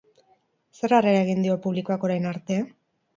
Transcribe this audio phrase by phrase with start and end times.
[0.79, 2.59] Zer harrera egin dio publikoak orain arte?